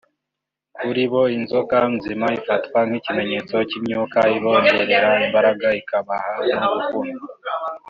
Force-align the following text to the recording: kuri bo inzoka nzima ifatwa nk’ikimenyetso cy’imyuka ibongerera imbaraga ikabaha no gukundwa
kuri 0.77 1.03
bo 1.11 1.23
inzoka 1.37 1.77
nzima 1.95 2.25
ifatwa 2.37 2.79
nk’ikimenyetso 2.87 3.55
cy’imyuka 3.69 4.19
ibongerera 4.37 5.09
imbaraga 5.25 5.67
ikabaha 5.81 6.33
no 6.59 6.67
gukundwa 6.73 7.27